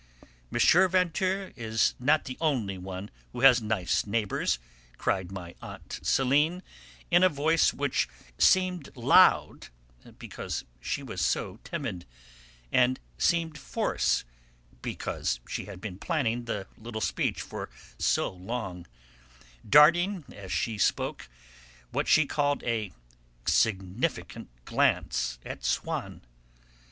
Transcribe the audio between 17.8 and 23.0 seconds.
so long; darting, as she spoke, what she called a